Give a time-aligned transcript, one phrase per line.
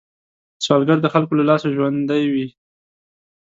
[0.65, 2.47] سوالګر د خلکو له لاسه ژوندی وي